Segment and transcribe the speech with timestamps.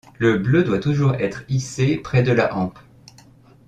[0.17, 2.79] Le bleu doit toujours être hissé près de la hampe.